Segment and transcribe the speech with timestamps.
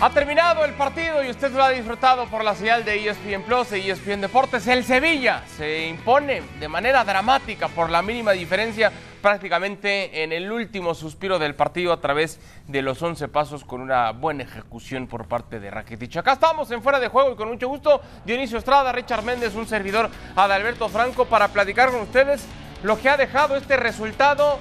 [0.00, 3.72] Ha terminado el partido y usted lo ha disfrutado por la señal de ESPN Plus
[3.72, 4.64] e ESPN Deportes.
[4.68, 10.94] El Sevilla se impone de manera dramática por la mínima diferencia prácticamente en el último
[10.94, 12.38] suspiro del partido a través
[12.68, 16.18] de los 11 pasos con una buena ejecución por parte de Rakitic.
[16.18, 19.66] Acá estamos en fuera de juego y con mucho gusto Dionisio Estrada, Richard Méndez, un
[19.66, 22.46] servidor Adalberto Franco para platicar con ustedes
[22.84, 24.60] lo que ha dejado este resultado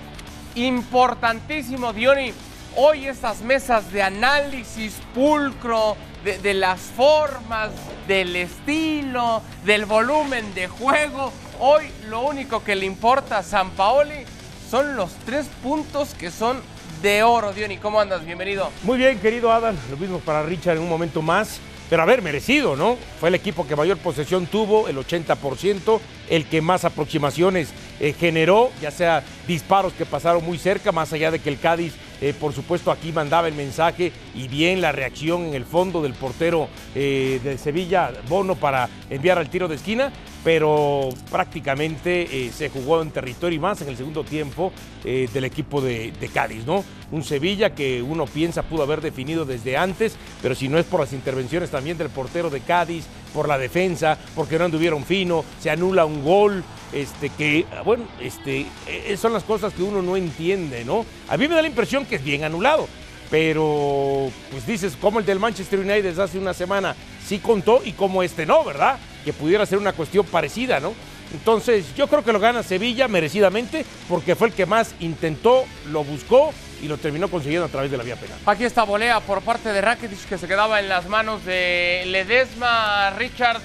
[0.56, 2.34] importantísimo, Diony
[2.80, 7.72] hoy estas mesas de análisis pulcro de, las formas,
[8.08, 14.26] del estilo, del volumen de juego, hoy lo único que le importa a San Paoli
[14.70, 16.62] son los tres puntos que son
[17.02, 17.52] de oro.
[17.52, 18.24] Diony, ¿cómo andas?
[18.26, 18.70] Bienvenido.
[18.84, 19.76] Muy bien, querido Adam.
[19.90, 21.60] Lo mismo para Richard en un momento más.
[21.90, 22.98] Pero haber merecido, ¿no?
[23.22, 27.70] Fue el equipo que mayor posesión tuvo, el 80%, el que más aproximaciones
[28.02, 31.94] eh, generó, ya sea disparos que pasaron muy cerca, más allá de que el Cádiz
[32.22, 36.14] eh, por supuesto, aquí mandaba el mensaje y bien la reacción en el fondo del
[36.14, 40.12] portero eh, de Sevilla, Bono, para enviar al tiro de esquina,
[40.48, 44.72] pero prácticamente eh, se jugó en territorio y más en el segundo tiempo
[45.04, 46.86] del equipo de, de, Cádiz, ¿no?
[47.12, 51.02] Un Sevilla que uno piensa pudo haber definido desde antes, pero si no es por
[51.02, 55.70] las intervenciones también del portero de Cádiz, por la defensa, porque no anduvieron fino, se
[55.70, 60.86] anula un gol este, que, bueno, este, e, son las cosas que uno no entiende,
[60.86, 61.06] ¿no?
[61.28, 62.88] A mí me da la impresión que es bien anulado,
[63.30, 66.96] pero pues dices, como el del Manchester United hace una semana
[67.26, 68.98] sí contó y como este no, ¿verdad?
[69.28, 70.94] Que pudiera ser una cuestión parecida, ¿no?
[71.34, 76.06] Entonces, yo creo que lo gana Sevilla merecidamente porque fue el que más intentó, lo
[76.06, 78.40] buscó y lo terminó consiguiendo a través de la vía penal.
[78.46, 83.10] Aquí está volea por parte de Rakitic que se quedaba en las manos de Ledesma,
[83.18, 83.60] Richard,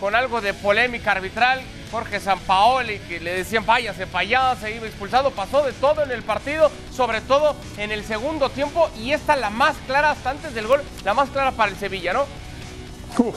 [0.00, 1.60] con algo de polémica arbitral.
[1.90, 6.10] Jorge Sampaoli, que le decían vaya, se fallaba, se iba expulsado, pasó de todo en
[6.10, 10.54] el partido, sobre todo en el segundo tiempo, y esta la más clara hasta antes
[10.54, 12.24] del gol, la más clara para el Sevilla, ¿no?
[13.18, 13.36] Uf.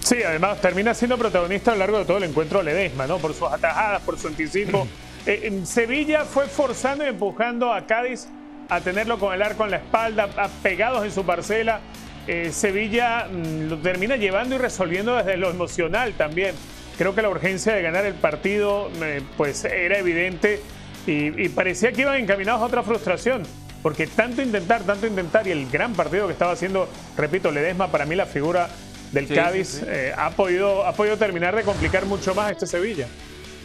[0.00, 3.18] Sí, además termina siendo protagonista a lo largo de todo el encuentro Ledesma, ¿no?
[3.18, 4.86] Por sus atajadas, por su anticipo.
[5.26, 8.26] Eh, en Sevilla fue forzando y empujando a Cádiz
[8.68, 10.28] a tenerlo con el arco en la espalda,
[10.62, 11.80] pegados en su parcela.
[12.26, 16.54] Eh, Sevilla mm, lo termina llevando y resolviendo desde lo emocional también.
[16.96, 20.60] Creo que la urgencia de ganar el partido eh, pues era evidente
[21.06, 23.42] y, parecía que iban encaminados a otra frustración.
[23.82, 28.04] Porque tanto intentar, tanto intentar y el gran partido que estaba haciendo, repito, Ledesma, para
[28.04, 28.68] mí la figura
[29.12, 29.82] del Cádiz,
[30.16, 33.06] ha, podido, ha podido terminar de complicar mucho más este Sevilla.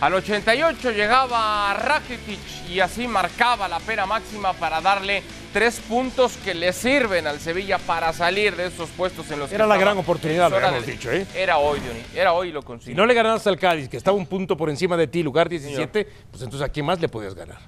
[0.02, 5.24] Al 88 llegaba Rakitic y así marcaba la pena máxima para darle
[5.54, 9.66] tres puntos que le sirven al Sevilla para salir de esos puestos en los Era
[9.66, 11.26] la gran oportunidad, lo habíamos dicho, ¿eh?
[11.34, 12.94] Era hoy, Diony, era hoy lo consiguió.
[12.94, 15.48] Si no le ganaste al Cádiz, que estaba un punto por encima de ti, lugar
[15.48, 17.60] 17, pues entonces a quién más le podías ganar,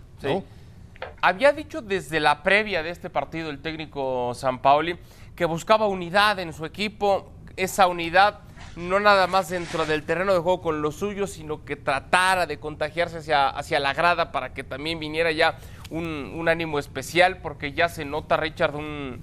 [1.21, 4.99] Había dicho desde la previa de este partido el técnico San Paoli
[5.33, 8.39] que buscaba unidad en su equipo, esa unidad
[8.77, 12.59] no nada más dentro del terreno de juego con los suyos, sino que tratara de
[12.59, 15.57] contagiarse hacia, hacia la grada para que también viniera ya
[15.89, 19.19] un, ánimo especial, porque ya se nota, Richard, un,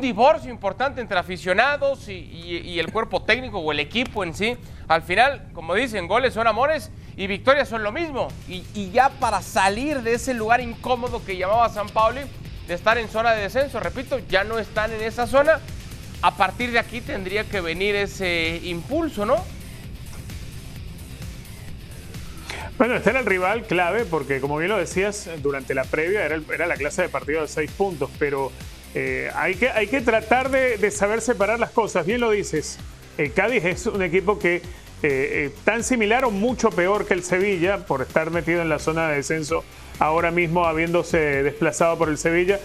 [0.00, 4.56] divorcio importante entre aficionados y, el cuerpo técnico o el equipo en sí.
[4.88, 8.28] Al final, como dicen, goles son amores y victorias son lo mismo.
[8.48, 12.22] Y, y ya para salir de ese lugar incómodo que llamaba San Pauli,
[12.66, 15.60] de estar en zona de descenso, repito, ya no están en esa zona
[16.22, 19.36] a partir de aquí tendría que venir ese impulso, ¿no?
[22.76, 26.66] Bueno, este era el rival clave porque, como bien lo decías, durante la previa era,
[26.66, 28.52] la clase de partido de seis puntos, pero
[28.94, 32.06] eh, hay, que, tratar de, saber separar las cosas.
[32.06, 32.78] Bien lo dices,
[33.34, 34.62] Cádiz es un equipo que eh,
[35.02, 39.08] eh, tan similar o mucho peor que el Sevilla por estar metido en la zona
[39.08, 39.62] de descenso
[40.00, 42.58] ahora mismo habiéndose desplazado por el Sevilla,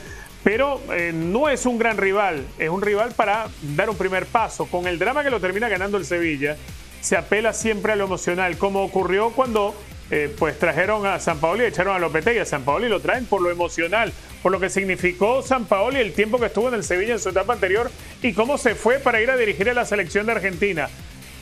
[0.44, 4.66] pero eh, no es un gran rival, es un rival para dar un primer paso.
[4.66, 6.58] Con el drama que lo termina ganando el Sevilla,
[7.02, 9.74] se apela siempre a lo emocional, como ocurrió cuando
[10.12, 12.40] eh, pues trajeron a San Paoli y echaron a Lopetegui.
[12.40, 16.14] A San Paoli lo traen por lo emocional, por lo que significó San Paoli el
[16.14, 17.90] tiempo que estuvo en el Sevilla en su etapa anterior
[18.22, 20.90] y cómo se fue para ir a dirigir a la selección de Argentina.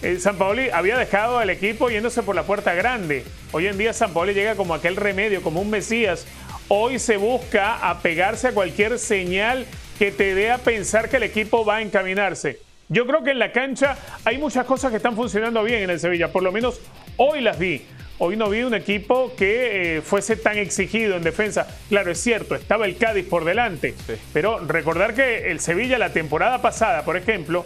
[0.03, 3.23] Eh, San Paoli había dejado al equipo yéndose por la puerta grande.
[3.51, 6.25] Hoy en día San Paoli llega como aquel remedio, como un Mesías,
[6.73, 9.65] Hoy se busca apegarse a cualquier señal
[9.99, 12.59] que te dé a pensar que el equipo va a encaminarse.
[12.87, 15.99] Yo creo que en la cancha hay muchas cosas que están funcionando bien en el
[15.99, 16.79] Sevilla, por lo menos
[17.17, 17.81] hoy las vi.
[18.19, 21.67] Hoy no vi un equipo que eh, fuese tan exigido en defensa.
[21.89, 23.93] Claro, es cierto, estaba el Cádiz por delante,
[24.31, 27.65] pero recordar que el Sevilla la temporada pasada, por ejemplo,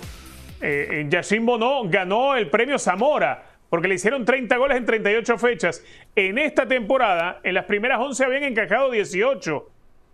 [0.61, 5.83] eh, Yacine Bono ganó el premio Zamora porque le hicieron 30 goles en 38 fechas.
[6.15, 9.69] En esta temporada, en las primeras 11 habían encajado 18.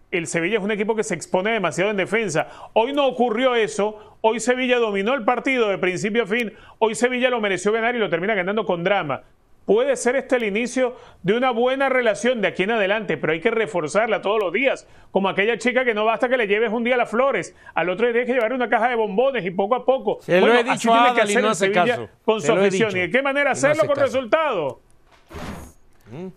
[0.10, 2.48] el Sevilla es un equipo que se expone demasiado en defensa.
[2.74, 4.18] Hoy no ocurrió eso.
[4.22, 6.54] Hoy Sevilla dominó el partido de principio a fin.
[6.80, 9.22] Hoy Sevilla lo mereció ganar y lo termina ganando con drama.
[9.72, 13.40] Puede ser este el inicio de una buena relación de aquí en adelante, pero hay
[13.40, 14.86] que reforzarla todos los días.
[15.12, 18.06] Como aquella chica que no basta que le lleves un día las flores, al otro
[18.06, 20.18] día tienes que llevar una caja de bombones y poco a poco.
[20.24, 22.92] Se lo he dicho tiene que hacer Sevilla con su afición.
[22.98, 24.82] ¿Y de qué manera hacerlo con resultado?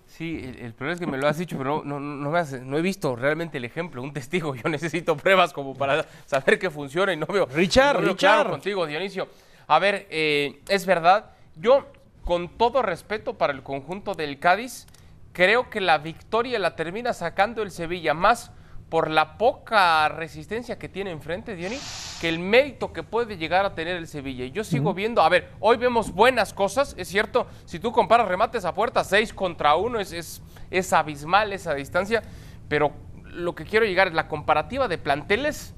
[0.07, 3.17] Sí, el, problema es que me lo has dicho, pero no, no, no he visto
[3.17, 4.55] realmente el ejemplo, un testigo.
[4.63, 7.47] Yo necesito pruebas como para saber que funciona y no veo.
[7.47, 8.49] Richard, Richard.
[8.49, 9.27] contigo, Dionisio.
[9.67, 11.33] A ver, eh, es verdad.
[11.57, 11.85] Yo,
[12.25, 14.87] con todo respeto para el conjunto del Cádiz,
[15.33, 18.51] creo que la victoria la termina sacando el Sevilla más
[18.89, 21.79] por la poca resistencia que tiene enfrente, Diony,
[22.21, 24.45] que el mérito que puede llegar a tener el Sevilla.
[24.45, 28.29] Y yo sigo viendo, a ver, hoy vemos buenas cosas, es cierto, si tú comparas
[28.29, 32.23] remates a puerta 6 contra 1, es, es, es abismal esa distancia,
[32.69, 32.93] pero
[33.25, 35.75] lo que quiero llegar es la comparativa de planteles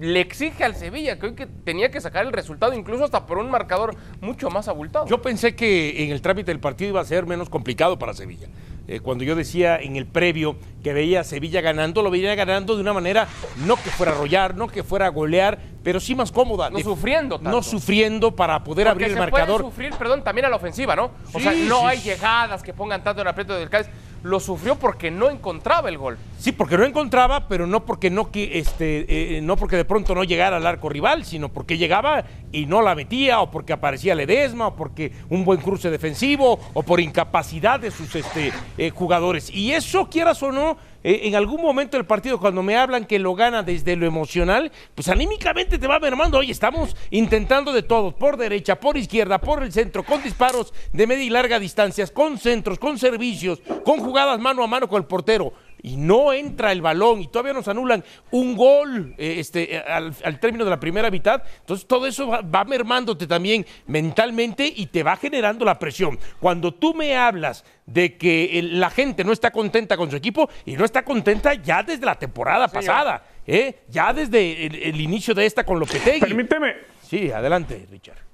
[0.00, 3.38] le exige al Sevilla que hoy que tenía que sacar el resultado incluso hasta por
[3.38, 5.06] un marcador mucho más abultado.
[5.06, 8.48] Yo pensé que en el trámite del partido iba a ser menos complicado para Sevilla.
[8.88, 12.74] Eh, cuando yo decía en el previo que veía a Sevilla ganando, lo veía ganando
[12.74, 13.28] de una manera
[13.64, 16.68] no que fuera a arrollar, no que fuera a golear, pero sí más cómoda.
[16.68, 17.50] No sufriendo tanto.
[17.50, 19.60] No sufriendo para poder abrir el marcador.
[19.60, 21.12] Puede sufrir, perdón, también a la ofensiva, ¿no?
[21.32, 23.88] O sea, no hay llegadas que pongan tanto en aprieto del Cádiz
[24.22, 26.18] lo sufrió porque no encontraba el gol.
[26.38, 30.24] Sí, porque no encontraba, pero no porque no este, eh, no porque de pronto no
[30.24, 34.68] llegara al arco rival, sino porque llegaba y no la metía, o porque aparecía Ledesma,
[34.68, 39.50] o porque un buen cruce defensivo, o por incapacidad de sus este, eh, jugadores.
[39.50, 43.18] Y eso, quieras o no, eh, en algún momento del partido, cuando me hablan que
[43.18, 46.38] lo gana desde lo emocional, pues anímicamente te va mermando.
[46.38, 51.06] Oye, estamos intentando de todo, por derecha, por izquierda, por el centro, con disparos de
[51.06, 55.06] media y larga distancias, con centros, con servicios, con jugadas mano a mano con el
[55.06, 60.14] portero y no entra el balón y todavía nos anulan un gol eh, este, al,
[60.40, 65.16] término de la primera mitad, entonces todo eso va, mermándote también mentalmente y te va
[65.16, 66.18] generando la presión.
[66.40, 70.76] Cuando tú me hablas de que la gente no está contenta con su equipo y
[70.76, 73.82] no está contenta ya desde la temporada pasada, ¿eh?
[73.88, 76.20] ya desde el, inicio de esta con Lopetegui.
[76.20, 76.76] Permíteme.
[77.02, 78.31] Sí, adelante, Richard.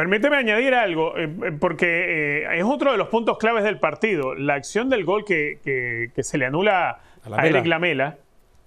[0.00, 4.34] Permíteme añadir algo, eh, eh, porque eh, es otro de los puntos claves del partido.
[4.34, 7.00] La acción del gol que, se le anula
[7.30, 8.16] a, Eric Lamela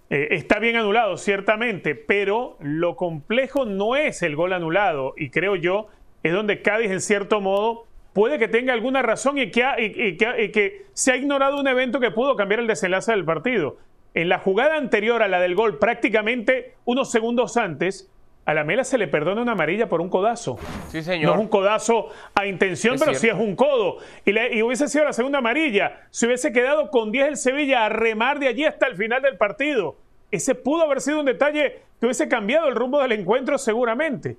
[0.10, 5.88] está bien anulado, ciertamente, pero lo complejo no es el gol anulado, y creo yo
[6.22, 10.18] es donde Cádiz, en cierto modo, puede que tenga alguna razón y que, y
[10.52, 13.78] que se ha ignorado un evento que pudo cambiar el desenlace del partido.
[14.14, 18.13] En la jugada anterior a la del gol, prácticamente unos segundos antes,
[18.46, 20.58] a la Mela se le perdona una amarilla por un codazo.
[20.90, 21.28] Sí, señor.
[21.28, 23.98] No es un codazo a intención, pero sí es un codo.
[24.26, 26.08] Y, y, hubiese sido la segunda amarilla.
[26.10, 29.38] Se hubiese quedado con 10 el Sevilla a remar de allí hasta el final del
[29.38, 29.96] partido.
[30.32, 34.38] Ese pudo haber sido un detalle que hubiese cambiado el rumbo del encuentro seguramente.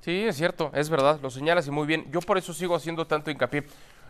[0.00, 2.06] Sí, es cierto, es verdad, lo señalas y muy bien.
[2.12, 3.64] Yo por eso sigo haciendo tanto hincapié.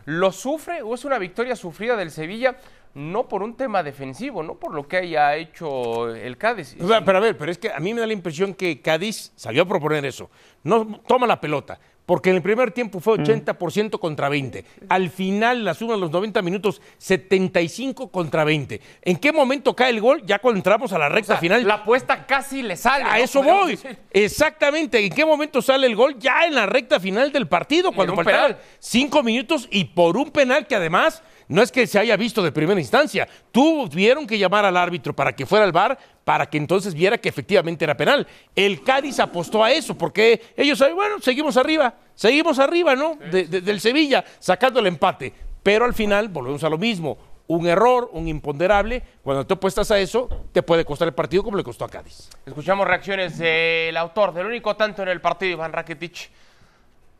[0.07, 2.57] ¿Lo sufre o es una victoria sufrida del Sevilla?
[2.97, 6.75] no por un tema defensivo, no por lo que haya hecho el Cádiz.
[6.79, 9.61] Pero a ver, pero es que a mí me da la impresión que Cádiz salió
[9.61, 10.31] a proponer eso.
[10.63, 13.99] No toma la pelota, porque en el primer tiempo fue 80% mm.
[13.99, 14.63] contra 20.
[14.87, 18.79] Al final, la suma de los 90 minutos, 75 contra 20.
[19.01, 20.23] ¿En qué momento cae el gol?
[20.25, 21.67] Ya cuando entramos a la recta final.
[21.67, 23.03] La apuesta casi le sale.
[23.03, 23.77] A eso voy.
[24.11, 25.05] Exactamente.
[25.05, 26.17] ¿En qué momento sale el gol?
[26.17, 30.65] Ya en la recta final del partido, cuando faltaban 5 minutos y por un penal
[30.65, 33.27] que además no es que se haya visto de primera instancia.
[33.51, 37.29] Tuvieron que llamar al árbitro para que fuera al bar para que entonces viera que
[37.29, 38.27] efectivamente era penal.
[38.53, 43.15] El Cádiz apostó a eso porque ellos saben, bueno, seguimos arriba, seguimos arriba, ¿no?
[43.15, 45.33] del Sevilla, sacando el empate.
[45.63, 47.17] Pero al final volvemos a lo mismo.
[47.47, 51.55] Un error, un imponderable, cuando te apuestas a eso, te puede costar el partido como
[51.55, 52.29] le costó a Cádiz.
[52.45, 56.29] Escuchamos reacciones del autor del único tanto en el partido, Iván Rakitic,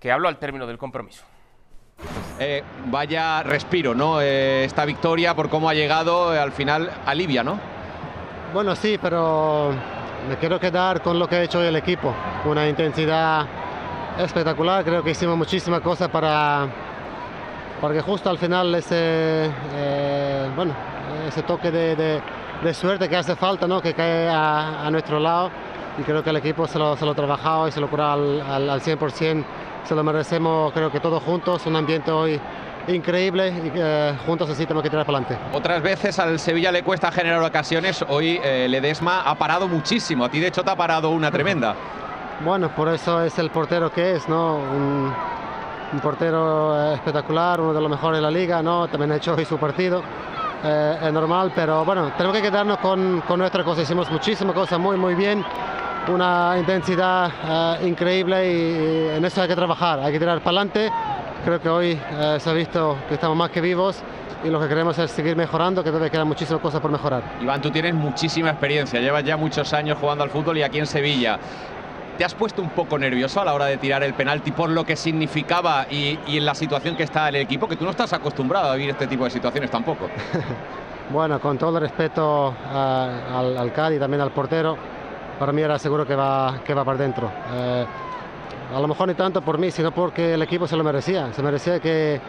[0.01, 1.23] que habló al término del compromiso.
[2.39, 4.21] Eh, vaya respiro, ¿no?
[4.21, 7.59] Eh, esta victoria por cómo ha llegado eh, al final alivia, ¿no?
[8.53, 9.71] Bueno, sí, pero
[10.29, 12.13] me quiero quedar con lo que ha hecho el equipo.
[12.45, 13.47] Una intensidad
[14.19, 14.83] espectacular.
[14.83, 16.67] Creo que hicimos muchísimas cosas para,
[17.81, 19.49] porque justo al final ese,
[20.55, 20.73] bueno,
[21.27, 22.21] ese toque de,
[22.73, 23.81] suerte que hace falta, ¿no?
[23.81, 25.49] Que cae a, nuestro lado.
[25.97, 28.69] Y creo que el equipo se lo, ha trabajado y se lo cura al, al,
[28.69, 29.43] al 100%
[29.87, 32.39] se lo merecemos creo que todos juntos, un ambiente hoy
[32.89, 35.45] increíble y eh, juntos así tenemos que tirar para adelante.
[35.53, 40.29] Otras veces al Sevilla le cuesta generar ocasiones, hoy eh, Ledesma ha parado muchísimo, a
[40.29, 41.75] ti de hecho te ha parado una tremenda.
[42.43, 44.55] Bueno, por eso es el portero que es, ¿no?
[44.57, 45.13] Un,
[46.03, 48.87] portero eh, espectacular, uno de los mejores de la liga, ¿no?
[48.89, 50.03] También ha hecho hoy su partido.
[50.63, 53.81] eh, es normal, pero bueno, tenemos que quedarnos con, con nuestra cosa.
[53.81, 55.43] Hicimos muchísimas cosas muy, muy bien,
[56.09, 57.31] una intensidad
[57.81, 60.91] eh, increíble y, en eso hay que trabajar, hay que tirar para adelante.
[61.43, 64.01] Creo que hoy eh, se ha visto que estamos más que vivos
[64.43, 67.23] y lo que queremos es seguir mejorando, que todavía quedan muchísimas cosas por mejorar.
[67.41, 70.85] Iván, tú tienes muchísima experiencia, llevas ya muchos años jugando al fútbol y aquí en
[70.85, 71.39] Sevilla.
[72.17, 74.83] ¿Te has puesto un poco nervioso a la hora de tirar el penalti por lo
[74.83, 77.67] que significaba y, y en la situación que está el equipo?
[77.67, 80.07] Que tú no estás acostumbrado a vivir este tipo de situaciones tampoco.
[81.11, 84.77] bueno, con todo el respeto a, al, al Cádiz y también al portero,
[85.39, 87.31] para mí era seguro que va, que va para dentro.
[87.53, 87.85] Eh,
[88.75, 91.31] a lo mejor ni tanto por mí, sino porque el equipo se lo merecía.
[91.33, 92.19] Se merecía que,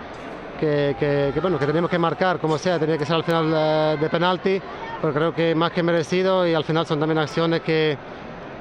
[0.58, 3.50] que, que, que bueno, que teníamos que marcar como sea, tenía que ser al final
[3.50, 4.60] de, de penalti,
[5.00, 7.96] pero creo que más que merecido y al final son también acciones que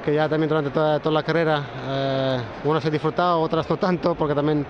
[0.04, 4.14] que ya también durante toda, toda la carrera eh, unas he disfrutado, otras no tanto,
[4.14, 4.64] porque también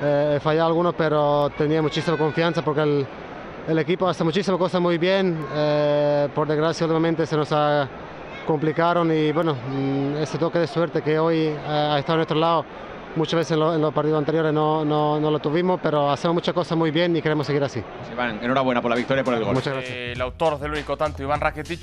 [0.00, 3.06] eh, he fallado algunos, pero tenía muchísima confianza porque el,
[3.66, 5.36] el equipo hace muchísimas cosas muy bien.
[5.52, 7.88] Eh, por desgracia, últimamente se nos ha
[8.48, 12.38] complicaron y bueno, mm, ese toque de suerte que hoy eh, ha estado a nuestro
[12.38, 12.64] lado.
[13.14, 16.34] Muchas veces en, lo, en los partidos anteriores no, no, no, lo tuvimos, pero hacemos
[16.34, 17.82] muchas cosas muy bien y queremos seguir así.
[18.10, 19.52] Iván, enhorabuena por la victoria y por el gol.
[19.52, 19.94] Muchas gracias.
[19.94, 21.80] El autor del único tanto, Iván Rakitic,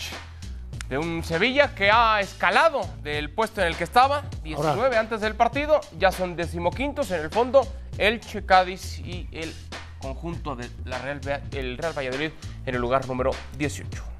[0.89, 4.99] de un Sevilla que ha escalado del puesto en el que estaba, 19 Ahora.
[4.99, 7.61] antes del partido, ya son decimoquintos en el fondo,
[7.99, 9.53] Elche, Cádiz y el
[9.99, 12.31] conjunto de la Real, el Real Valladolid
[12.65, 14.14] en el lugar número 18.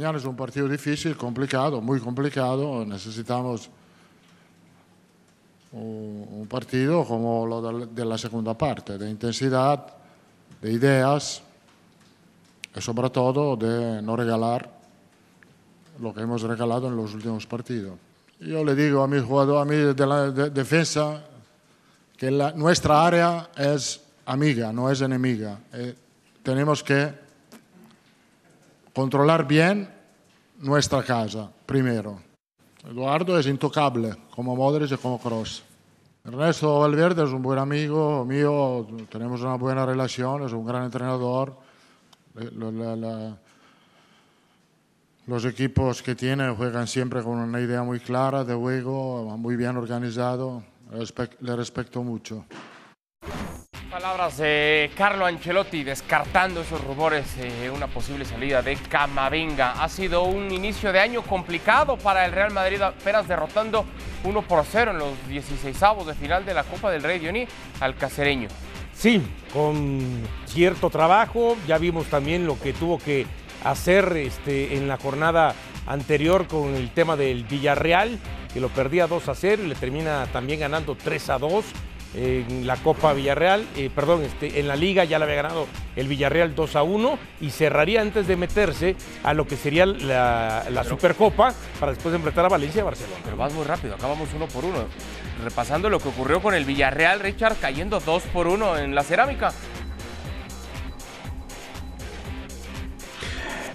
[0.00, 2.86] Mañana es un partido difícil, complicado, muy complicado.
[2.86, 3.68] Necesitamos
[5.72, 9.88] un, partido como lo de, la segunda parte, de intensidad,
[10.62, 11.42] de ideas
[12.74, 14.70] y sobre todo de no regalar
[16.00, 17.98] lo que hemos regalado en los últimos partidos.
[18.40, 21.22] Yo le digo a mi jugador, a mi de la de defensa,
[22.16, 25.58] que la, nuestra área es amiga, no es enemiga.
[25.74, 25.94] Eh,
[26.42, 27.28] tenemos que
[28.94, 29.88] controlar bien
[30.58, 32.20] nuestra casa, primero.
[32.88, 35.62] Eduardo es intocable, como Modric y como Cross.
[36.24, 41.56] Ernesto Valverde es un buen amigo mío, tenemos una buena relación, es un gran entrenador.
[42.34, 43.38] La, la, la,
[45.26, 49.76] los equipos que tiene juegan siempre con una idea muy clara de juego, muy bien
[49.76, 50.62] organizado.
[51.40, 52.44] Le respeto mucho.
[54.00, 59.72] Palabras de Carlo Ancelotti descartando esos rumores de una posible salida de Camavinga.
[59.72, 63.84] Ha sido un inicio de año complicado para el Real Madrid, apenas derrotando
[64.24, 67.46] 1 por 0 en los 16avos de final de la Copa del Rey Dioní
[67.80, 68.48] al cacereño.
[68.94, 69.20] Sí,
[69.52, 71.58] con cierto trabajo.
[71.66, 73.26] Ya vimos también lo que tuvo que
[73.64, 75.54] hacer este, en la jornada
[75.86, 78.18] anterior con el tema del Villarreal,
[78.54, 81.64] que lo perdía 2 a 0 y le termina también ganando 3 a 2
[82.14, 86.08] en la Copa Villarreal, eh, perdón, este, en la Liga ya le había ganado el
[86.08, 90.84] Villarreal 2 a 1 y cerraría antes de meterse a lo que sería la, la
[90.84, 93.20] Supercopa para después enfrentar a Valencia y Barcelona.
[93.24, 94.84] Pero vas muy rápido, acabamos uno por uno.
[95.44, 99.52] Repasando lo que ocurrió con el Villarreal, Richard cayendo 2 por 1 en la cerámica.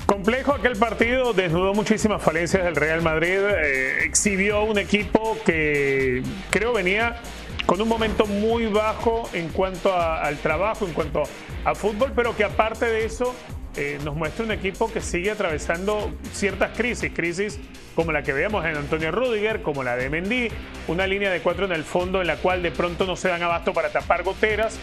[0.06, 6.74] Complejo aquel partido, desnudó muchísimas falencias del Real Madrid, eh, exhibió un equipo que creo
[6.74, 7.18] venía
[7.66, 11.24] con un momento muy bajo en cuanto a, al trabajo, en cuanto
[11.64, 13.34] a fútbol, pero que aparte de eso
[13.78, 17.60] eh, nos muestra un equipo que sigue atravesando ciertas crisis, crisis
[17.94, 20.48] como la que veíamos en Antonio Rudiger, como la de Mendy,
[20.88, 23.44] una línea de cuatro en el fondo en la cual de pronto no se dan
[23.44, 24.78] abasto para tapar goteras.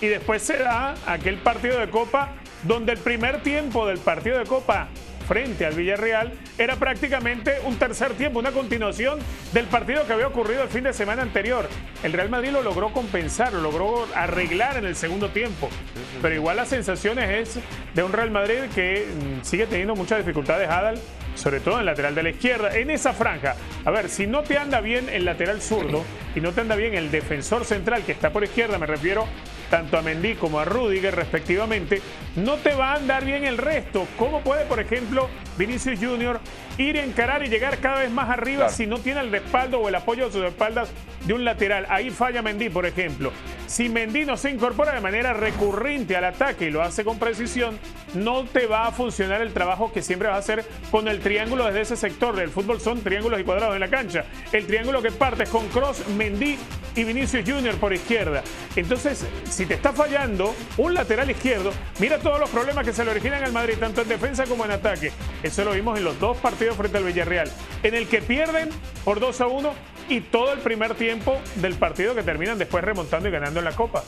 [0.00, 4.44] Y después se da aquel partido de Copa donde el primer tiempo del partido de
[4.44, 4.88] Copa
[5.26, 9.18] frente al Villarreal era prácticamente un tercer tiempo, una continuación
[9.52, 11.68] del partido que había ocurrido el fin de semana anterior.
[12.02, 15.68] El Real Madrid lo logró compensar, lo logró arreglar en el segundo tiempo,
[16.22, 17.64] pero igual las sensaciones es
[17.94, 20.98] de un Real Madrid que mm, sigue teniendo muchas dificultades, Adal,
[21.34, 23.56] sobre todo en el lateral de la izquierda, en esa franja.
[23.84, 26.04] A ver, si no te anda bien el lateral zurdo
[26.34, 29.26] y no te anda bien el defensor central que está por izquierda, me refiero
[29.70, 32.00] tanto a Mendy como a Rudiger respectivamente,
[32.36, 34.06] no te va a andar bien el resto.
[34.18, 36.40] ¿Cómo puede, por ejemplo, Vinicius Junior
[36.78, 39.88] ir a encarar y llegar cada vez más arriba si no tiene el respaldo o
[39.88, 40.90] el apoyo de sus espaldas
[41.24, 41.86] de un lateral?
[41.88, 43.32] Ahí falla Mendy, por ejemplo.
[43.66, 47.78] Si Mendy no se incorpora de manera recurrente al ataque y lo hace con precisión,
[48.14, 51.66] no te va a funcionar el trabajo que siempre vas a hacer con el triángulo
[51.66, 52.36] desde ese sector.
[52.36, 54.24] Del fútbol son triángulos y cuadrados en la cancha.
[54.52, 56.58] El triángulo que parte es con Cross, Mendy
[56.94, 58.42] y Vinicius Junior por izquierda.
[58.74, 63.10] Entonces, si te está fallando un lateral izquierdo, mira todos los problemas que se le
[63.10, 65.12] originan al Madrid, tanto en defensa como en ataque.
[65.42, 67.50] Eso lo vimos en los dos partidos frente al Villarreal,
[67.82, 68.68] en el que pierden
[69.04, 69.72] por 2 a 1
[70.08, 73.72] y todo el primer tiempo del partido que terminan después remontando y ganando en la
[73.72, 74.02] Copa.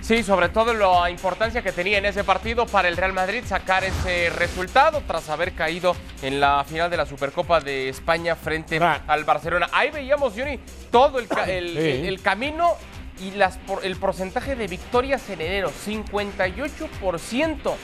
[0.00, 3.84] Sí, sobre todo la importancia que tenía en ese partido para el Real Madrid sacar
[3.84, 9.02] ese resultado tras haber caído en la final de la Supercopa de España frente Ah.
[9.06, 9.68] al Barcelona.
[9.72, 10.58] Ahí veíamos, Johnny,
[10.90, 12.74] todo el, ca- el- el- el camino
[13.20, 17.74] y las, el porcentaje de victorias en enero, 58%.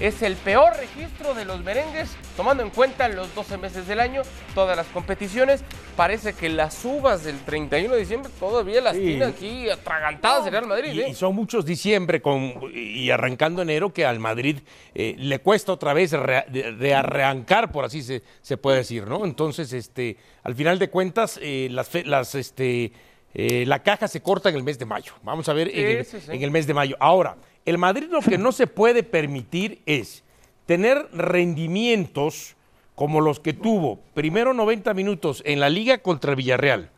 [0.00, 4.22] Es el peor registro de los merengues, tomando en cuenta los 12 meses del año,
[4.52, 5.62] todas las competiciones.
[5.96, 9.02] Parece que las uvas del 31 de diciembre todavía las Sí.
[9.02, 10.92] tiene aquí atragantadas el Real Madrid.
[10.92, 11.08] Y, ¿eh?
[11.10, 14.58] y son muchos diciembre con, y arrancando enero que al Madrid
[14.96, 19.06] eh, le cuesta otra vez re- de, de arrancar, por así se, se puede decir,
[19.06, 19.24] ¿no?
[19.24, 22.90] Entonces, este, al final de cuentas, eh, las, las, este,
[23.32, 25.12] eh, la caja se corta en el mes de mayo.
[25.22, 26.32] Vamos a ver en, el, Sí, sí, sí.
[26.36, 26.96] en el mes de mayo.
[26.98, 30.22] Ahora, el Madrid lo que no se puede permitir es
[30.66, 32.56] tener rendimientos
[32.94, 36.90] como los que tuvo primero 90 minutos en la liga contra el Villarreal,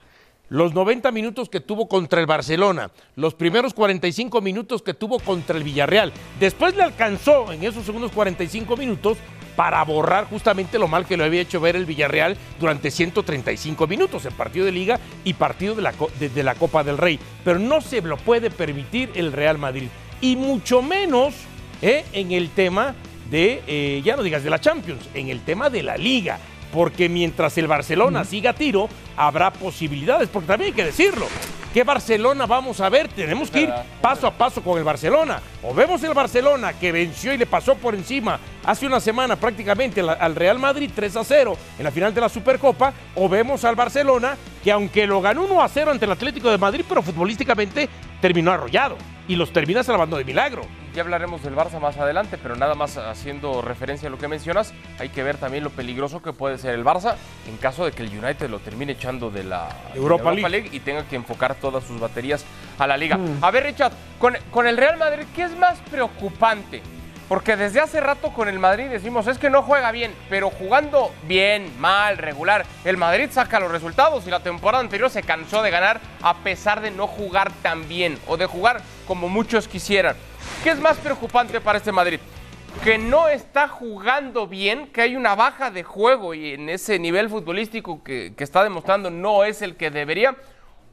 [0.49, 5.57] los 90 minutos que tuvo contra el Barcelona, los primeros 45 minutos que tuvo contra
[5.57, 6.13] el Villarreal.
[6.39, 9.19] Después le alcanzó en esos segundos 45 minutos
[9.57, 14.27] para borrar justamente lo mal que lo había hecho ver el Villarreal durante 135 minutos
[14.27, 17.19] en partido de liga y partido de la, de la Copa del Rey.
[17.43, 19.89] Pero no se lo puede permitir el Real Madrid.
[20.21, 21.35] Y mucho menos
[21.83, 22.05] ¿eh?
[22.13, 22.95] en el tema
[23.31, 26.39] de, eh, ya no digas de la Champions, en el tema de la liga.
[26.73, 30.29] Porque mientras el Barcelona siga a tiro, habrá posibilidades.
[30.29, 31.27] Porque también hay que decirlo.
[31.73, 33.09] ¿Qué Barcelona vamos a ver?
[33.09, 35.41] Tenemos que ir paso a paso con el Barcelona.
[35.63, 40.01] O vemos el Barcelona que venció y le pasó por encima hace una semana prácticamente
[40.01, 42.93] al- al Real Madrid 3 a 0 en la final de la Supercopa.
[43.15, 46.59] O vemos al Barcelona que aunque lo ganó 1 a 0 ante el Atlético de
[46.59, 47.89] Madrid, pero futbolísticamente
[48.21, 48.97] terminó arrollado.
[49.29, 50.63] Y los termina salvando de milagro.
[50.95, 54.73] Ya hablaremos del Barça más adelante, pero nada más haciendo referencia a lo que mencionas,
[54.99, 57.17] hay que ver también lo peligroso que puede ser el Barça
[57.49, 60.71] en caso de que el United lo termine echando de la Europa de League.
[60.73, 62.45] y tenga que enfocar todas sus baterías
[62.79, 63.19] a la liga.
[63.43, 66.81] A ver, Richard, con, con el Real Madrid, ¿qué es más preocupante?
[67.29, 71.13] Porque desde hace rato con el Madrid decimos, es que no juega bien, pero jugando
[71.25, 75.73] bien, mal, regular, el Madrid saca los resultados y la temporada anterior se cansó de
[75.73, 80.15] ganar a pesar de no jugar tan bien o de jugar como muchos quisieran.
[80.63, 82.21] ¿Qué es más preocupante para este Madrid?
[82.85, 87.29] Que no está jugando bien, que hay una baja de juego y en ese nivel
[87.29, 90.37] futbolístico que, está demostrando no es el que debería,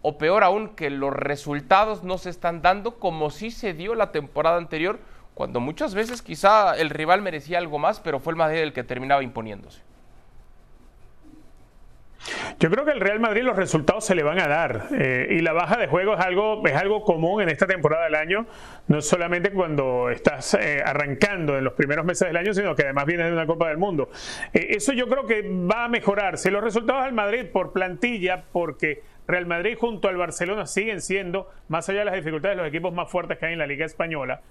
[0.02, 4.12] o peor aún, que los resultados no se están dando como sí se dio la
[4.12, 5.00] temporada anterior,
[5.34, 8.84] cuando muchas veces quizá el rival merecía algo más, pero fue el Madrid el que
[8.84, 9.82] terminaba imponiéndose.
[12.60, 15.40] Yo creo que el Real Madrid los resultados se le van a dar eh, y
[15.40, 18.46] la baja de juego es algo, es algo común en esta temporada del año,
[18.88, 23.06] no solamente cuando estás eh, arrancando en los primeros meses del año, sino que además
[23.06, 24.10] vienes de una Copa del Mundo.
[24.54, 26.52] Eh, eso yo creo que va a mejorarse.
[26.52, 31.90] Los resultados del Madrid por plantilla, porque Real Madrid junto al Barcelona siguen siendo, más
[31.90, 34.42] allá de las dificultades, los equipos más fuertes que hay en la Liga Española.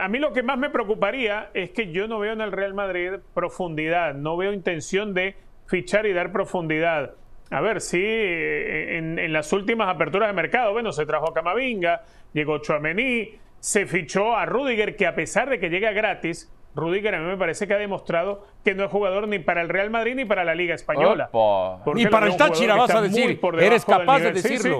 [0.00, 2.74] A mí lo que más me preocuparía es que yo no veo en el Real
[2.74, 5.34] Madrid profundidad, no veo intención de
[5.66, 7.14] fichar y dar profundidad.
[7.50, 11.34] A ver, sí, eh, en, en las últimas aperturas de mercado, bueno, se trajo a
[11.34, 13.30] Camavinga, llegó Chouameni,
[13.60, 17.36] se fichó a Rudiger, que a pesar de que llega gratis, Rudiger a mí me
[17.36, 20.44] parece que ha demostrado que no es jugador ni para el Real Madrid ni para
[20.44, 21.28] la Liga Española.
[21.94, 23.38] Ni para el Táchira vas a decir.
[23.66, 24.34] Eres capaz de.
[24.42, 24.70] Sí, sí.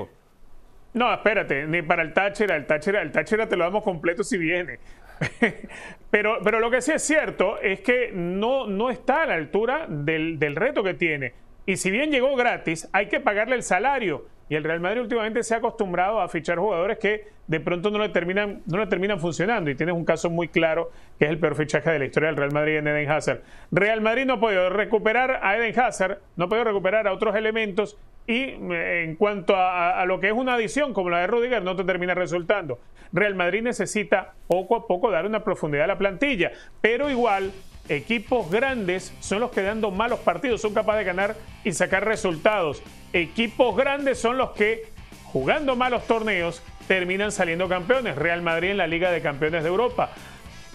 [0.94, 4.36] No, espérate, ni para el Táchira, el Táchira, el Táchira te lo damos completo si
[4.36, 4.78] viene.
[6.10, 9.86] pero, pero lo que sí es cierto es que no, no está a la altura
[9.88, 11.32] del, del reto que tiene.
[11.64, 14.26] Y si bien llegó gratis, hay que pagarle el salario.
[14.52, 17.98] Y el Real Madrid últimamente se ha acostumbrado a fichar jugadores que de pronto no
[17.98, 19.70] le terminan, no le terminan funcionando.
[19.70, 22.36] Y tienes un caso muy claro que es el peor fichaje de la historia del
[22.36, 23.40] Real Madrid en Eden Hazard.
[23.70, 27.34] Real Madrid no ha podido recuperar a Eden Hazard, no ha podido recuperar a otros
[27.34, 27.96] elementos.
[28.26, 31.74] Y eh, en cuanto a, lo que es una adición como la de Rudiger, no
[31.74, 32.78] te termina resultando.
[33.10, 36.52] Real Madrid necesita poco a poco dar una profundidad a la plantilla.
[36.82, 37.52] Pero igual
[37.88, 42.82] equipos grandes son los que dando malos partidos son capaces de ganar y sacar resultados.
[43.12, 44.86] Equipos grandes son los que
[45.24, 48.16] jugando malos torneos terminan saliendo campeones.
[48.16, 50.10] Real Madrid en la Liga de Campeones de Europa.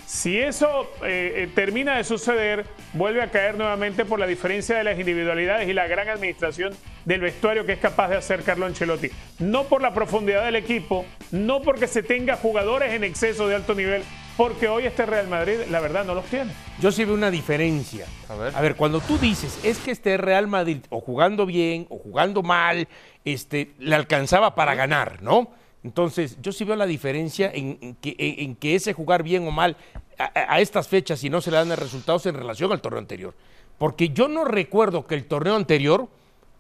[0.06, 4.86] Si eso eh, eh, termina de suceder, vuelve a caer nuevamente por la diferencia de
[4.86, 6.74] las individualidades y la gran administración
[7.04, 9.10] del vestuario que es capaz de hacer Carlo Ancelotti.
[9.40, 13.76] No por la profundidad del equipo, no porque se tenga jugadores en exceso de alto
[13.76, 14.02] nivel,
[14.38, 16.52] porque hoy este Real Madrid, la verdad, no los tiene.
[16.80, 18.06] Yo sí veo una diferencia.
[18.30, 18.56] A ver.
[18.56, 22.44] A ver, cuando tú dices, es que este Real Madrid, o jugando bien, o jugando
[22.44, 22.88] mal,
[23.26, 25.50] este, le alcanzaba para ganar, ¿no?
[25.84, 29.48] Entonces, yo sí veo la diferencia en, en que, en- en que ese jugar bien
[29.48, 29.76] o mal
[30.18, 33.00] a, a- a estas fechas, si no se le dan resultados en relación al torneo
[33.00, 33.34] anterior.
[33.78, 36.08] Porque yo no recuerdo que el torneo anterior,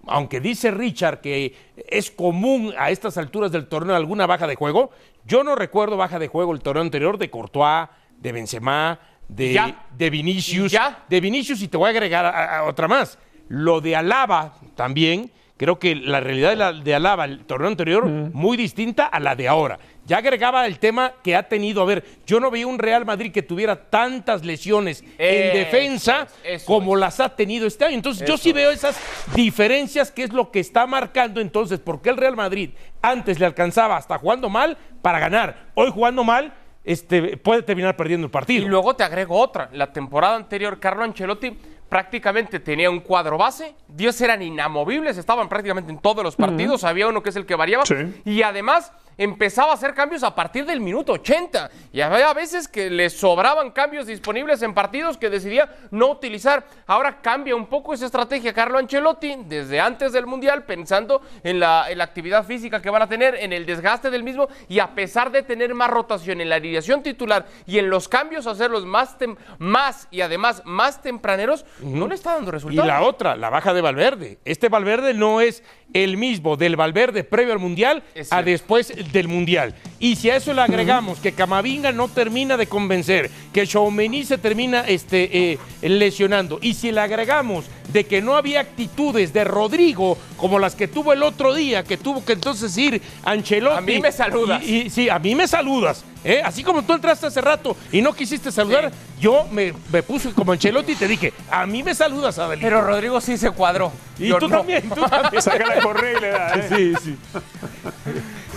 [0.05, 1.53] aunque dice Richard que
[1.87, 4.91] es común a estas alturas del torneo alguna baja de juego,
[5.27, 7.87] yo no recuerdo baja de juego el torneo anterior de Courtois,
[8.17, 9.85] de Benzema, de, Ya.
[9.97, 11.03] de Vinicius, Ya.
[11.09, 13.19] de Vinicius y te voy a agregar a- a otra más.
[13.49, 18.05] Lo de Alaba también, creo que la realidad de, la, de Alaba el torneo anterior
[18.05, 19.79] muy distinta a la de ahora.
[20.07, 23.29] Ya agregaba el tema que ha tenido, a ver, yo no veía un Real Madrid
[23.29, 27.95] que tuviera tantas lesiones en defensa eso como las ha tenido este año.
[27.95, 28.97] Entonces yo sí veo esas
[29.35, 32.69] diferencias que es lo que está marcando entonces por qué el Real Madrid
[33.01, 35.71] antes le alcanzaba hasta jugando mal para ganar.
[35.75, 36.53] Hoy jugando mal
[36.85, 38.65] este, puede terminar perdiendo el partido.
[38.65, 39.69] Y luego te agrego otra.
[39.73, 41.51] La temporada anterior, Carlo Ancelotti
[41.89, 43.75] prácticamente tenía un cuadro base.
[43.89, 46.85] Dios eran inamovibles, estaban prácticamente en todos los partidos.
[46.85, 47.85] Había uno que es el que variaba.
[47.85, 48.21] Sí.
[48.23, 51.69] Y además empezaba a hacer cambios a partir del minuto 80.
[51.91, 56.65] Y había veces que le sobraban cambios disponibles en partidos que decidía no utilizar.
[56.86, 61.86] Ahora cambia un poco esa estrategia Carlo Ancelotti desde antes del Mundial, pensando en la,
[61.89, 64.47] en la actividad física que van a tener, en el desgaste del mismo.
[64.67, 68.45] Y a pesar de tener más rotación en la alineación titular y en los cambios
[68.47, 72.88] hacerlos más, tem- más y además más tempraneros, no le está dando Y resultados.
[72.88, 74.38] la otra, la baja de Valverde.
[74.45, 79.73] Este Valverde no es el mismo del Valverde previo al Mundial a después del Mundial.
[79.99, 84.37] Y si a eso le agregamos que Camavinga no termina de convencer, que Chaumení se
[84.37, 90.17] termina este, eh, lesionando, y si le agregamos de que no había actitudes de Rodrigo
[90.35, 93.77] como las que tuvo el otro día, que tuvo que entonces ir Ancelotti.
[93.77, 94.61] A mí me saludas.
[94.63, 96.03] Y, y- sí, a mí me saludas.
[96.23, 96.41] ¿eh?
[96.43, 100.51] Así como tú entraste hace rato y no quisiste saludar, yo me, me puse como
[100.51, 102.67] Ancelotti y te dije, a mí me saludas, Adelito.
[102.67, 103.91] Pero Rodrigo sí se cuadró.
[104.19, 104.57] Y Yo tú no.
[104.57, 105.41] también, tú también.
[105.41, 106.53] Saca la correa y le da.
[106.55, 106.67] ¿eh?
[106.69, 107.15] Sí, sí.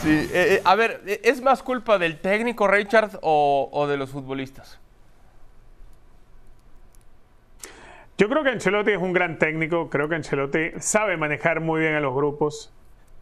[0.02, 4.08] Sí, eh, eh, a ver, eh, ¿es más culpa del técnico Richard o, de los
[4.08, 4.80] futbolistas?
[8.16, 11.94] Yo creo que Ancelotti es un gran técnico, creo que Ancelotti sabe manejar muy bien
[11.94, 12.72] a los grupos.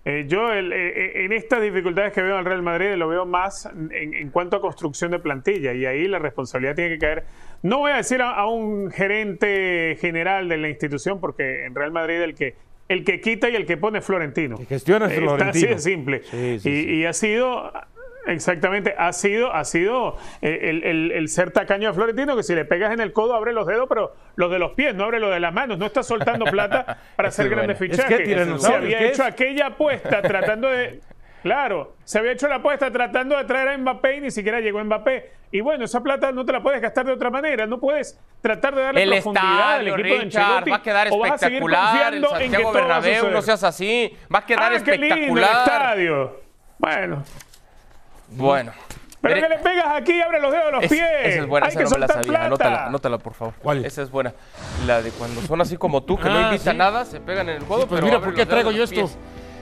[0.04, 4.56] Eh, yo en estas dificultades que veo el Real Madrid lo veo más en, cuanto
[4.56, 7.24] a construcción de plantilla y ahí la responsabilidad tiene que caer.
[7.62, 12.22] No voy a decir a un gerente general de la institución porque en Real Madrid
[12.22, 12.54] el que
[12.88, 14.56] el que quita y el que pone Florentino.
[14.56, 15.50] Que gestiona es Está Florentino.
[15.50, 16.22] así de simple.
[16.24, 16.90] Sí, sí, y, sí.
[16.94, 17.72] y ha sido
[18.26, 22.54] Exactamente, ha sido, ha sido eh, el, el- el ser tacaño a Florentino, que si
[22.54, 25.18] le pegas en el codo abre los dedos, pero los de los pies, no abre
[25.18, 27.94] los de las manos, no está soltando plata para hacer es grandes bueno.
[27.94, 28.62] Es que fichajes.
[28.62, 29.28] se había ¿qué hecho es?
[29.32, 31.00] aquella apuesta tratando de...
[31.42, 34.82] Claro, se había hecho la apuesta tratando de traer a Mbappé y ni siquiera llegó
[34.84, 35.30] Mbappé.
[35.50, 38.74] Y bueno, esa plata no te la puedes gastar de otra manera, no puedes tratar
[38.74, 41.30] de darle El profundidad al estadio, equipo de Richard, Ancelotti, va a quedar o vas
[41.32, 42.14] a seguir espectacular.
[42.14, 44.16] El confiando en que Santiago Bernabéu, no seas así.
[44.34, 45.56] Va a quedar ah, qué lindo el espectacular.
[45.64, 46.40] estadio.
[46.78, 47.22] Bueno,
[48.28, 48.72] Bueno.
[49.20, 51.02] pero Mire, que le pegas aquí y abre los dedos de los es- pies.
[51.24, 52.24] esa es buena, Hay esa que no me la sabía.
[52.28, 52.44] plata.
[52.46, 53.54] Anótala, anótala, por favor.
[53.60, 53.84] ¿Cuál?
[53.84, 54.34] Esa es buena.
[54.86, 56.78] La de cuando son así como tú, que no Ah, invitan sí.
[56.78, 57.82] nada, se pegan en el juego.
[57.84, 58.94] Sí, pues pero mira, ¿por qué traigo de yo esto?
[58.96, 59.18] pies.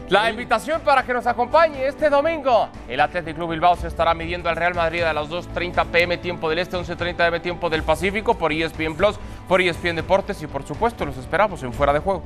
[0.09, 2.69] La invitación para que nos acompañe este domingo.
[2.89, 6.49] El Athletic Club Bilbao se estará midiendo al Real Madrid a las 2.30 pm tiempo
[6.49, 9.17] del Este, 11.30 m tiempo del Pacífico por ESPN Plus,
[9.49, 12.23] por ESPN Deportes y por supuesto los esperamos en Fuera de Juego.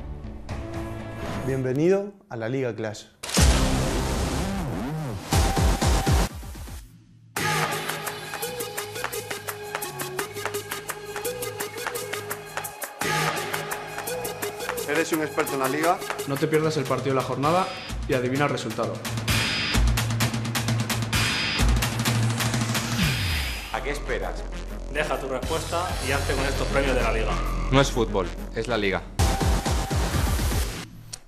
[1.47, 3.05] Bienvenido a la Liga Clash.
[15.01, 15.97] Eres un experto en la liga.
[16.27, 17.67] No te pierdas el partido de la jornada
[18.07, 18.93] y adivina el resultado.
[23.73, 24.43] ¿A qué esperas?
[24.93, 27.31] Deja tu respuesta y hazte con estos premios de la liga.
[27.71, 29.01] No es fútbol, es la liga.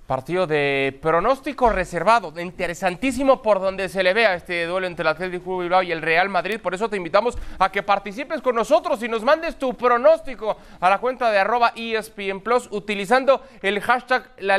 [0.06, 5.56] Partido de pronóstico reservado, interesantísimo por donde se le vea este duelo entre el Atlético
[5.56, 6.60] Bilbao y el Real Madrid.
[6.60, 10.90] Por eso te invitamos a que participes con nosotros y nos mandes tu pronóstico a
[10.90, 14.58] la cuenta de arroba ESPN Plus utilizando el hashtag La.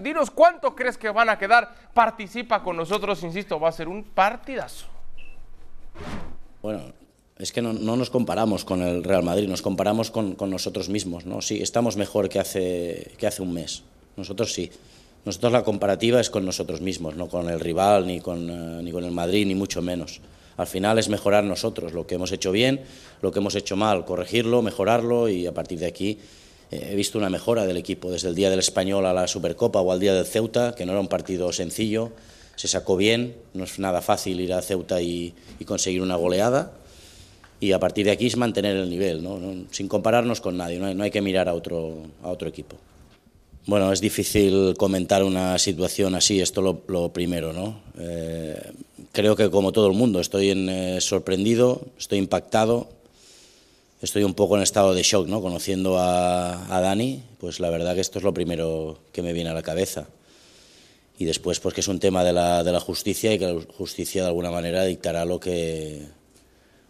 [0.00, 1.74] Dinos cuánto crees que van a quedar.
[1.94, 4.84] Participa con nosotros, insisto, va a ser un partidazo.
[6.60, 6.92] Bueno,
[7.38, 10.90] es que no, no, nos comparamos con el Real Madrid, nos comparamos con, con, nosotros
[10.90, 11.24] mismos.
[11.24, 11.40] ¿no?
[11.40, 13.82] Sí, estamos mejor que hace, que hace un mes.
[14.16, 14.70] Nosotros sí.
[15.24, 18.92] Nosotros la comparativa es con nosotros mismos, no con el rival, ni con, uh, ni
[18.92, 20.20] con el Madrid, ni mucho menos.
[20.56, 22.82] Al final es mejorar nosotros, lo que hemos hecho bien,
[23.22, 26.18] lo que hemos hecho mal, corregirlo, mejorarlo y a partir de aquí
[26.70, 29.80] eh, he visto una mejora del equipo, desde el día del Español a la Supercopa
[29.80, 32.12] o al día del Ceuta, que no era un partido sencillo,
[32.56, 35.34] se sacó bien, no es nada fácil ir a Ceuta y,
[35.66, 36.72] conseguir una goleada
[37.58, 39.22] y a partir de aquí es mantener el nivel.
[39.22, 42.48] No, sin compararnos con nadie, no hay, no hay que mirar a otro, a otro
[42.48, 42.76] equipo.
[43.66, 47.80] Bueno, es difícil comentar una situación así, esto lo, lo primero, ¿no?
[47.98, 48.60] Eh,
[49.10, 52.88] creo que como todo el mundo estoy en, eh, sorprendido, estoy impactado,
[54.02, 55.40] estoy un poco en estado de shock, ¿no?
[55.40, 59.54] Conociendo a, Dani, pues la verdad que esto es lo primero que me viene a
[59.54, 60.08] la cabeza.
[61.18, 63.60] Y después, pues que es un tema de la, de la justicia y que la
[63.78, 66.02] justicia de alguna manera dictará lo que,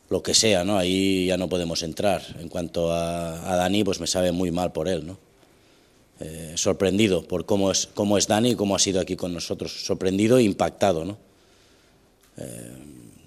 [0.08, 0.76] lo que sea, ¿no?
[0.76, 2.22] Ahí ya no podemos entrar.
[2.40, 5.18] En cuanto a, a Dani, pues me sabe muy mal por él, ¿no?
[6.20, 9.84] Eh, sorprendido por cómo es, cómo es Dani y cómo ha sido aquí con nosotros.
[9.84, 11.18] Sorprendido e impactado, ¿no?
[12.36, 12.72] Eh,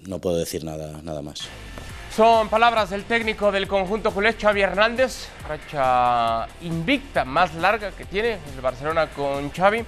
[0.06, 1.40] no puedo decir nada, nada más.
[2.14, 5.28] Son palabras del técnico del conjunto culé, Xavi Hernández.
[5.46, 9.84] Racha invicta más larga que tiene el Barcelona con Xavi.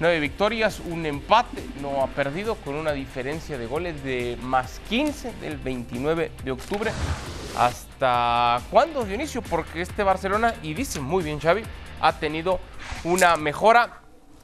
[0.00, 5.32] Nueve victorias, un empate, no ha perdido con una diferencia de goles de más 15
[5.40, 6.92] del 29 de octubre.
[7.56, 9.42] ¿Hasta cuándo, Dionisio?
[9.42, 11.62] Porque este Barcelona, y dice muy bien Xavi,
[12.00, 12.60] ha tenido
[13.04, 14.00] una mejora.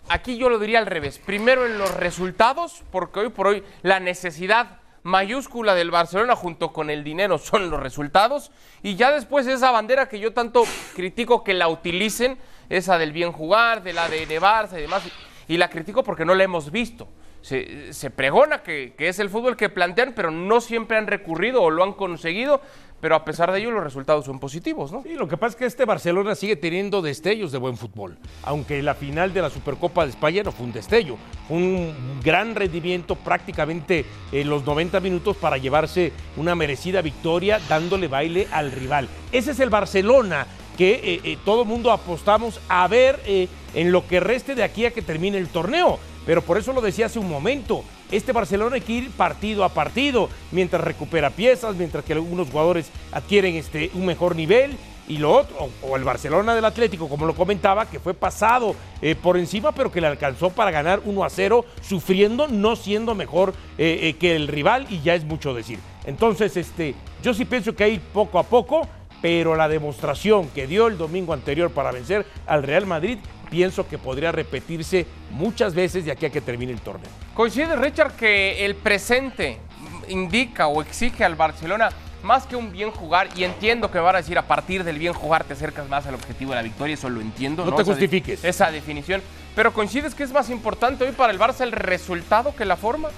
[0.08, 1.18] Aquí yo lo diría al revés.
[1.18, 6.90] Primero en los resultados, porque hoy por hoy la necesidad mayúscula del Barcelona junto con
[6.90, 8.50] el dinero son los resultados.
[8.82, 10.64] Y ya después esa bandera que yo tanto
[10.94, 12.38] critico que la utilicen,
[12.68, 15.02] esa del bien jugar, del ADN Barça y demás,
[15.46, 17.08] y la critico porque no la hemos visto.
[17.44, 21.84] Se, pregona que, es el fútbol que plantean, pero no siempre han recurrido o lo
[21.84, 22.62] han conseguido.
[23.02, 25.02] Pero a pesar de ello, los resultados son positivos, ¿no?
[25.02, 28.16] Sí, lo que pasa es que este Barcelona sigue teniendo destellos de buen fútbol.
[28.44, 31.18] Aunque la final de la Supercopa de España no fue un destello.
[31.46, 38.08] Fue un gran rendimiento prácticamente en los 90 minutos para llevarse una merecida victoria, dándole
[38.08, 39.06] baile al rival.
[39.32, 40.46] Ese es el Barcelona
[40.78, 44.86] que eh, eh, todo mundo apostamos a ver eh, en lo que reste de aquí
[44.86, 45.98] a que termine el torneo.
[46.26, 49.68] Pero por eso lo decía hace un momento, este Barcelona hay que ir partido a
[49.68, 54.76] partido, mientras recupera piezas, mientras que algunos jugadores adquieren este, un mejor nivel.
[55.06, 59.14] Y lo otro, o, el Barcelona del Atlético, como lo comentaba, que fue pasado eh,
[59.14, 63.52] por encima, pero que le alcanzó para ganar 1 a 0, sufriendo, no siendo mejor
[63.76, 65.78] eh, eh, que el rival, y ya es mucho decir.
[66.06, 68.88] Entonces, este, yo sí pienso que hay poco a poco,
[69.24, 73.16] pero la demostración que dio el domingo anterior para vencer al Real Madrid
[73.48, 77.08] pienso que podría repetirse muchas veces de aquí a que termine el torneo.
[77.32, 79.60] ¿Coincide, Richard, que el presente
[80.08, 81.88] indica o exige al Barcelona
[82.22, 83.28] más que un bien jugar?
[83.34, 86.06] Y entiendo que me van a decir a partir del bien jugar te acercas más
[86.06, 87.64] al objetivo de la victoria, eso lo entiendo.
[87.64, 87.76] No, ¿no?
[87.78, 88.44] te justifiques.
[88.44, 89.22] Esa definición.
[89.56, 93.08] Pero ¿coincides que es más importante hoy para el Barça el resultado que la forma?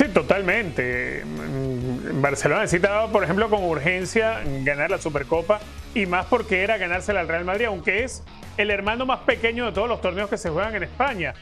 [0.00, 1.22] Sí, totalmente.
[2.14, 5.60] Barcelona necesitaba, por ejemplo, con urgencia ganar la Supercopa
[5.94, 8.24] y más porque era ganársela al Real Madrid, aunque es
[8.56, 11.34] el hermano más pequeño de todos los torneos que se juegan en España.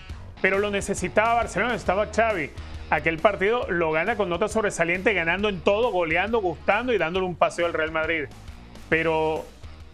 [0.42, 2.50] Pero lo necesitaba Barcelona, necesitaba Xavi.
[2.90, 7.36] Aquel partido lo gana con nota sobresaliente, ganando en todo, goleando, gustando y dándole un
[7.36, 8.24] paseo al Real Madrid.
[8.88, 9.46] Pero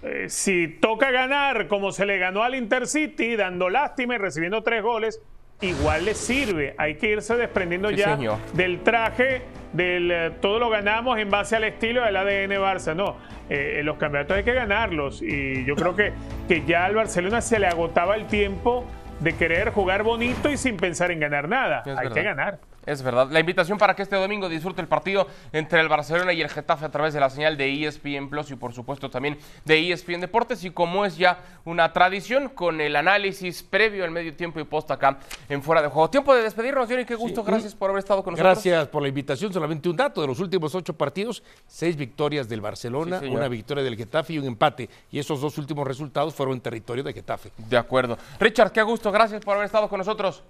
[0.03, 4.83] eh, si toca ganar como se le ganó al Intercity, dando lástima y recibiendo tres
[4.83, 5.20] goles,
[5.61, 6.75] igual le sirve.
[6.79, 8.38] Hay que irse desprendiendo Sí, ya señor.
[8.53, 12.95] del traje, del eh, todo lo ganamos en base al estilo del ADN Barça.
[12.95, 13.17] No,
[13.49, 15.23] eh, los campeonatos hay que ganarlos.
[15.23, 16.12] Y yo creo que,
[16.49, 18.85] que ya al Barcelona se le agotaba el tiempo
[19.21, 21.81] de querer jugar bonito y sin pensar en ganar nada.
[21.81, 22.14] Es hay verdad.
[22.14, 22.59] que ganar.
[22.87, 23.29] Es verdad.
[23.31, 26.85] La invitación para que este domingo disfrute el partido entre el Barcelona y el Getafe
[26.85, 30.64] a través de la señal de ESPN Plus y por supuesto también de ESPN Deportes
[30.64, 34.90] y como es ya una tradición con el análisis previo al medio tiempo y post
[34.90, 35.18] acá
[35.49, 36.11] en Fuera de Juego.
[36.11, 37.05] Tiempo de despedirnos, Johnny.
[37.05, 37.42] Qué gusto.
[37.42, 38.55] Sí, Gracias por haber estado con nosotros.
[38.55, 39.53] Gracias por la invitación.
[39.53, 43.83] Solamente un dato: de los últimos ocho partidos, seis victorias del Barcelona, Sí, una victoria
[43.83, 44.88] del Getafe y un empate.
[45.11, 47.51] Y esos dos últimos resultados fueron en territorio de Getafe.
[47.57, 48.18] De acuerdo.
[48.38, 49.11] Richard, qué gusto.
[49.11, 50.42] Gracias por haber estado con nosotros.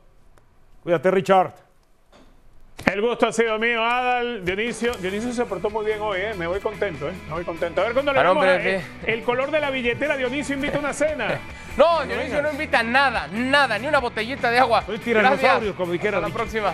[0.82, 1.73] Cuídate, Richard.
[2.86, 4.92] El gusto ha sido mío, Adal, Dionisio.
[4.94, 6.34] Dionisio se portó muy bien hoy, ¿eh?
[6.36, 7.12] Me voy contento, ¿eh?
[7.28, 7.80] Me voy contento.
[7.80, 10.80] A ver cuando le vamos a- eh, el color de la billetera, Dionisio invita a
[10.80, 11.40] una cena.
[11.76, 14.84] No, Dionisio no invita nada, nada, ni una botellita de agua.
[15.02, 16.72] tiranosaurio, como dijera Hasta la próxima.